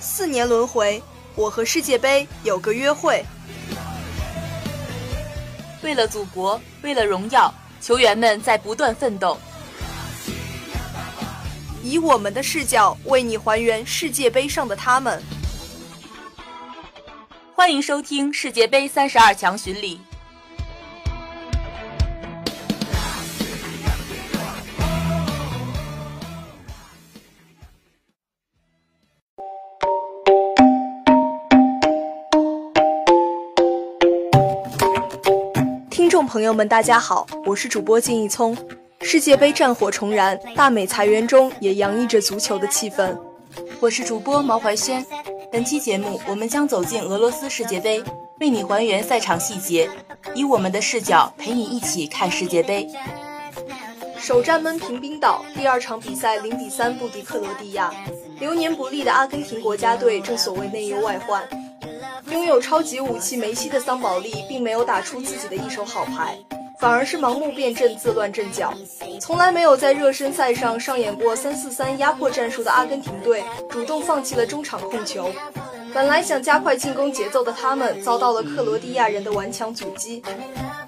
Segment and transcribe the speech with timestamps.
[0.00, 1.02] 四年轮回，
[1.34, 3.24] 我和世界杯有个约会。
[5.82, 9.38] 为了祖国，为了荣耀，球员们在不断奋斗。
[11.82, 15.22] 以我们的视角为你还原世界杯上的他们。
[17.54, 20.00] 欢迎收听世界杯三十二强巡礼。
[36.28, 38.54] 朋友们，大家好，我是主播金一聪。
[39.00, 43.18] 世界杯战火重燃，大美裁员中也洋溢着足球的气氛。
[43.80, 45.02] 我是主播毛怀轩，
[45.50, 48.04] 本期节目我们将走进俄罗斯世界杯，
[48.40, 49.88] 为你还原赛场细节，
[50.34, 52.86] 以我们的视角陪你一起看世界杯。
[54.18, 57.90] 首战闷平冰岛，第二场比赛零比三不敌克罗地亚。
[58.38, 61.42] 流年不利的阿根廷国家队正所谓内忧外患，
[62.30, 66.38] 拥有超级武器梅西的桑保利并没有打出自己的一手好牌。
[66.80, 68.72] 反而是盲目变阵、自乱阵脚，
[69.20, 75.28] 从来没有在热身赛上上演过三四三压迫战术的阿根廷队，主动放弃了中场控球。
[75.92, 80.22] 本来想加快进攻节奏的他们，遭到了克罗地亚人的顽强阻击，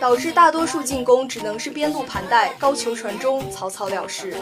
[0.00, 4.34] 导致大多数进攻只能是边路盘带、高球传中，草草了事。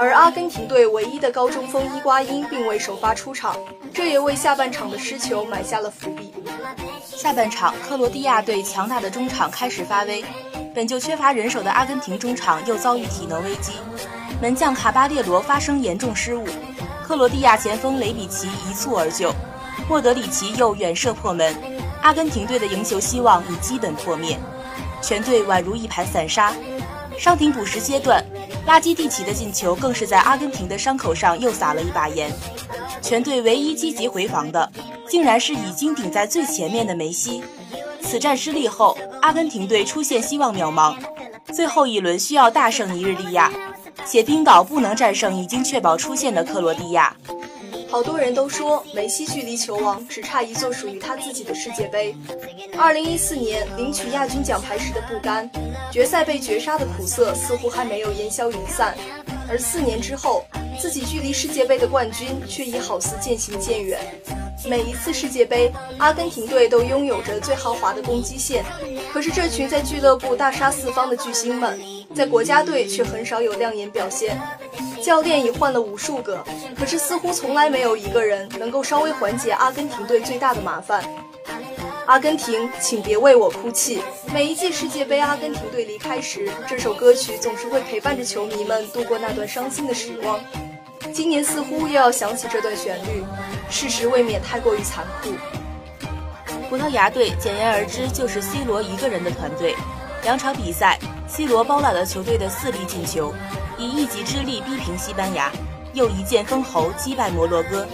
[0.00, 3.54] 而阿根廷队唯一的高中锋伊瓜因并未首发出场，
[3.92, 6.32] 这也为下半场的失球埋下了伏笔。
[7.04, 10.24] 下半场，克罗地亚队强大的中场开始发威，
[10.74, 13.72] 本就缺乏人手的阿根廷中场又遭遇体能危机，
[14.40, 16.46] 门将卡巴列罗发生严重失误，
[17.06, 19.30] 克罗地亚前锋雷比奇一蹴而就，
[19.86, 21.54] 莫德里奇又远射破门，
[22.00, 24.38] 阿根廷队的赢球希望已基本破灭，
[25.02, 26.54] 全队宛如一盘散沙。
[27.18, 28.24] 伤停补时阶段，
[28.66, 32.32] 拉基蒂奇的进球更是在阿根廷的伤口上又撒了一把盐，
[33.02, 34.70] 全队唯一积极回防的。
[35.08, 37.42] 竟然是已经顶在最前面的梅西。
[38.00, 40.96] 此战失利后，阿根廷队出现希望渺茫。
[41.52, 43.50] 最后一轮需要大胜尼日利亚，
[44.06, 47.16] 且冰岛不能战胜已经确保出线的克罗地亚。
[47.90, 52.14] 好多人都说梅西距离球王只差一座属于他自己的世界杯。
[52.78, 55.50] 二零一四年领取亚军奖牌时的不甘，
[55.90, 58.96] 决赛被绝杀的苦涩似乎还没有烟消云散。
[59.48, 60.44] 而四年之后，
[60.80, 63.98] 自己距离世界杯的冠军却已好似渐行渐远。
[64.68, 68.64] 每一次世界杯，阿根廷队都拥有着最豪华的攻击线，
[69.12, 71.80] 可是这群在俱乐部大杀四方的巨星们，
[72.14, 74.40] 在国家队却很少有亮眼表现。
[75.02, 76.44] 教练已换了无数个，
[76.78, 81.02] 可是似乎从来没有一个人能够稍微缓解阿根廷队最大的麻烦。
[82.04, 84.02] 阿根廷，请别为我哭泣。
[84.34, 90.38] 每一届世界杯，阿根廷队离开时，这首歌曲总是会陪伴着球迷们度过那段伤心的时光。
[91.14, 93.24] 今年似乎又要响起这段旋律，
[93.70, 95.30] 事实未免太过于残酷。
[96.68, 99.74] 葡萄牙队简言而之就是 C 罗一个人的团队，
[100.24, 100.98] 两场比赛
[101.30, 103.32] ，C 罗包揽了球队的四粒进球，
[103.78, 105.50] 以一己之力逼平西班牙，
[105.94, 107.86] 又一剑封喉击败摩洛哥。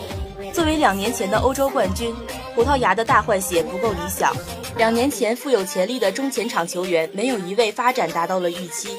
[0.55, 2.15] 作为两年前的欧洲冠军，
[2.55, 4.35] 葡萄牙的大换血不够理想，
[4.79, 8.97] 两年前富有潜力的中前场球员没有一位发展达到了预期，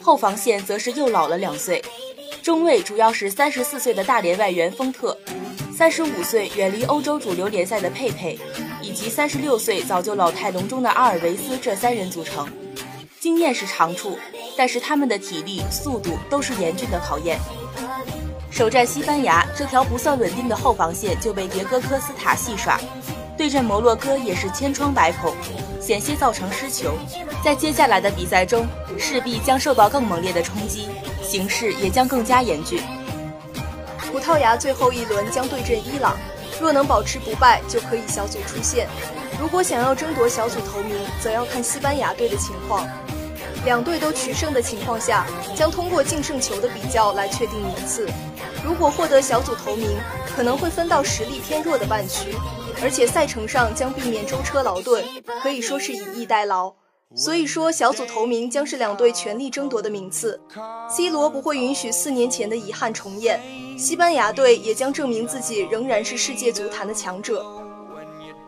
[0.00, 1.84] 后防线则是又老了两岁。
[2.42, 5.16] 中卫主要是三十四岁的大连外援丰特，
[5.76, 8.38] 三十五岁远离欧洲主流联赛的佩佩，
[8.80, 12.48] 以及三十六岁早就老态龙钟的阿尔维斯这三人组成。
[13.24, 14.18] 经验是长处，
[14.54, 17.40] 但是他们的体力、速度都是严峻的考验。
[18.50, 22.78] 首战西班牙，这条不算稳定的后防线就被迭戈科斯塔戏耍；
[23.34, 25.34] 对阵摩洛哥也是千疮百孔，
[25.80, 26.92] 险些造成失球。
[27.42, 28.66] 在接下来的比赛中，
[28.98, 30.90] 势必将受到更猛烈的冲击。
[31.22, 32.82] 形势也将更加严峻。
[34.12, 36.14] 葡萄牙最后一轮将对阵伊朗，
[36.60, 38.86] 若能保持不败，就可以小组出线。
[39.40, 42.86] 如果想要争夺小组头名，则要看西班牙队的情况。
[43.64, 45.26] 两队都取胜的情况下，
[45.56, 48.06] 将通过净胜球的比较来确定名次。
[48.62, 49.88] 如果获得小组头名，
[50.36, 52.34] 可能会分到实力偏弱的半区，
[52.82, 55.02] 而且赛程上将避免舟车劳顿，
[55.42, 56.74] 可以说是以逸待劳。
[57.16, 60.38] 所以说，小组头名将是两队全力争夺的名次。
[60.90, 63.40] C 罗不会允许四年前的遗憾重演，
[63.78, 67.46] 西班牙队也将证明自己仍然是世界足坛的强者。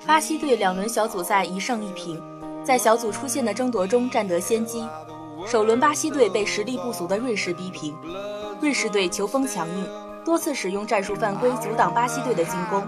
[0.05, 2.21] 巴西队两轮小组赛一胜一平，
[2.67, 4.85] 在小组出线的争夺中占得先机。
[5.47, 7.95] 首轮巴西队被实力不俗的瑞士逼平，
[8.61, 9.87] 瑞士队球风强硬，
[10.25, 12.85] 多次使用战术犯规阻挡巴西队的进攻，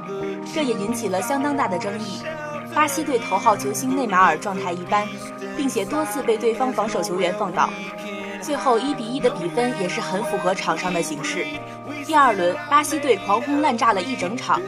[0.52, 2.20] 这也引起了相当大的争议。
[2.74, 5.06] 巴西队头号球星内马尔状态一般，
[5.56, 7.70] 并且多次被对方防守球员放倒。
[8.40, 11.46] 最后一比一的比分也是很符合场上的形势。
[12.06, 14.60] 第二轮，巴西队狂轰滥炸了一整场，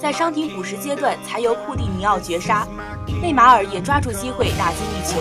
[0.00, 2.66] 在伤停补时阶段才由库蒂尼奥绝杀，
[3.22, 5.20] 内马尔也抓住机会打进一球，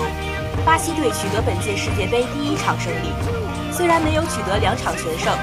[0.66, 3.12] 巴西队取得本届世界杯第一场胜利。
[3.72, 5.38] 虽然没有取得两场全胜，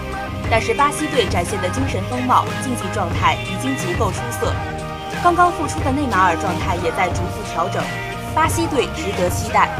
[0.51, 4.53] 但是巴西队展现的精神风貌、竞技状态已经足够出色。
[5.23, 7.83] 刚刚复出的内马尔状态也在逐步调整，
[8.35, 9.71] 巴西队值得期待。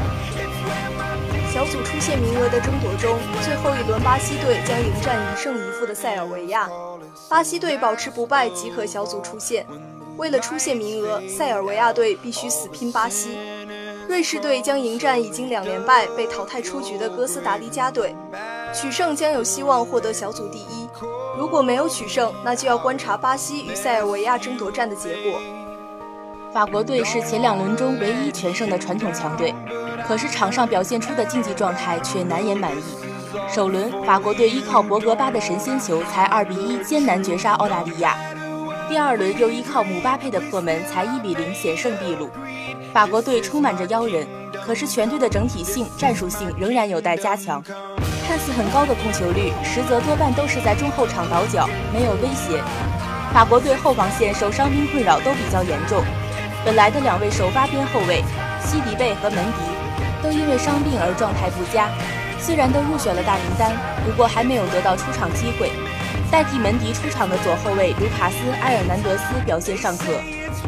[1.55, 6.69] 小组出线名额的争夺中，最后一轮巴西队将迎战一胜一负的塞尔维亚。
[7.29, 9.65] 巴西队保持不败即可小组出线。
[10.17, 13.39] 为了出线名额，塞尔维亚队必须死拼巴西。
[14.09, 18.17] 瑞士队将迎战已经两连败被淘汰出局的哥斯达黎加队，
[18.75, 20.89] 取胜将有希望获得小组第一。
[21.39, 25.41] 如果没有取胜，那就要观察巴西与塞尔维亚争夺战的结果。
[26.53, 29.55] 法国队是前两轮中唯一全胜的传统强队。
[30.07, 32.83] 可是场上表现出的竞技状态却难言满意。
[33.53, 38.13] 首轮，法国队依靠博格巴的神仙球才2比1艰难绝杀澳大利亚；
[38.89, 42.31] 第二轮又依靠姆巴佩的破门才1比0险胜秘鲁。
[42.93, 44.27] 法国队充满着妖人，
[44.65, 47.63] 可是全队的整体性、战术性仍然有待加强。
[48.27, 52.63] 看似很高的控球率，实则多半都是在中后场倒脚，没有威胁。
[53.33, 56.03] 法国队后防线受伤兵困扰都比较严重，
[56.65, 58.23] 本来的两位首发边后卫
[58.63, 59.74] 西迪贝和门迪。
[60.25, 61.91] 都因为伤病而状态不佳，
[62.41, 63.77] 虽然都入选了大名单，
[64.07, 65.71] 不过还没有得到出场机会。
[66.31, 70.19] 代替门迪出场的左后卫卢卡斯·埃尔南德斯表现尚可，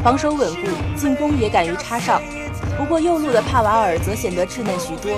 [0.05, 2.21] 防守稳固，进攻也敢于插上。
[2.77, 5.11] 不过右路的帕瓦尔则显得稚嫩许多。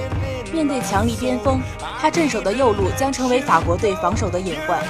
[0.53, 1.61] 面对强力边锋，
[2.01, 4.81] 他镇守的右路将成为法国队防守的隐患。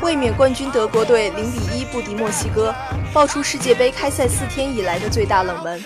[0.00, 2.74] 卫冕冠军德国队零比一不敌墨西哥，
[3.12, 5.84] 爆出世界杯开赛四天以来的最大冷门。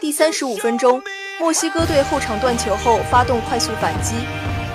[0.00, 1.00] 第三十五分钟。
[1.40, 4.16] 墨西哥队后场断球后发动快速反击，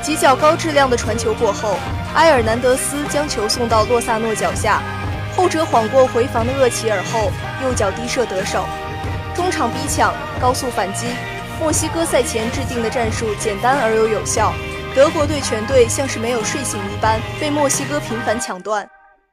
[0.02, 1.76] 几脚高质量的传球过后，
[2.16, 4.82] 埃尔南德斯将球送到洛萨诺脚下，
[5.36, 7.32] 后者晃过回防的厄齐尔后，
[7.62, 8.66] 右脚低射得手。
[9.36, 11.08] 中场逼抢，高速反击，
[11.60, 14.54] 墨西哥赛前制定的战术简单而又有效。
[14.96, 18.90] 德国队全队像是没有睡醒一般，被墨西哥频繁抢断。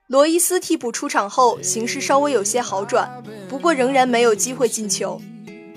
[0.09, 3.09] 罗伊斯替补出场后，形势稍微有些好转，
[3.49, 5.21] 不过仍然没有机会进球。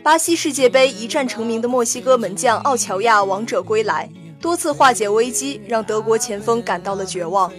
[0.03, 4.09] 巴西世界杯一战成名的墨西哥门将奥乔亚王者归来，
[4.41, 7.49] 多次化解危机，让德国前锋感到了绝望。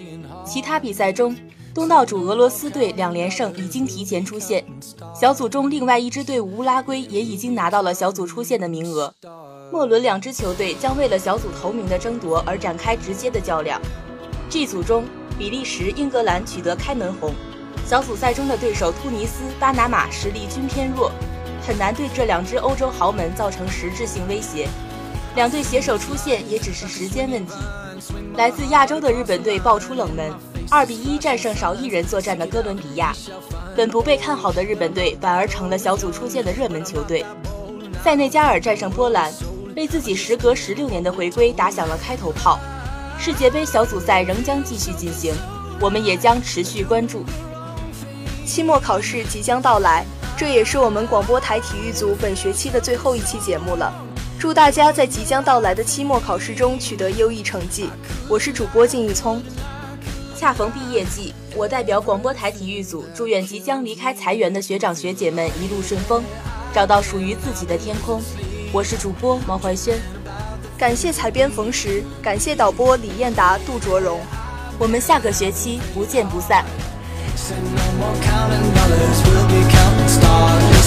[0.44, 1.35] 其他比赛中，
[1.73, 4.62] 东道主俄罗斯队两连胜已经提前出线，
[5.19, 9.14] 小组中另外一支队伍乌拉圭也已经拿到了小组出线的名额。
[9.73, 13.81] 末轮两支球队将为了小组头名的争夺而展开直接的较量。
[14.50, 15.05] G 组中，
[15.38, 17.32] 比利时、英格兰取得开门红，
[17.87, 21.11] 小组赛中的对手突尼斯、巴拿马实力均偏弱。
[21.66, 24.69] 很难对这两支欧洲豪门造成实质性威胁，
[25.34, 27.52] 两队携手出线也只是时间问题。
[28.37, 30.32] 来自亚洲的日本队爆出冷门，
[30.70, 33.14] 二比一战胜少一人作战的哥伦比亚。
[33.75, 37.25] 本不被看好的日本队反而成了小组出线的热门球队。
[38.02, 39.32] 塞内加尔战胜波兰，
[39.75, 42.58] 为自己时隔十六年的回归打响了开头炮。
[43.19, 45.32] 世界杯小组赛仍将继续进行，
[45.81, 47.25] 我们也将持续关注。
[48.44, 50.05] 期末考试即将到来。
[50.36, 53.94] 这也是我们广播台体育组本学期的最后一期节目了，
[54.36, 57.88] 祝大家在即将到来的期末考试中取得优异成绩。
[58.28, 59.40] 我是主播靳玉聪。
[60.36, 66.24] 恰逢毕业季，我代表广播台体育组祝愿即将离开裁员的学长学姐们一路顺风，
[66.74, 68.20] 找到属于自己的天空。
[68.72, 69.96] 我是主播毛怀轩，
[70.76, 74.19] 感谢采编冯石，感谢导播李艳达、杜卓荣，
[74.81, 76.64] 我们下个学期不见不散。
[78.23, 80.83] Counting dollars will be counting stars.